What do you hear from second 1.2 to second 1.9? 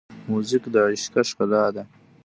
ښکلا ده.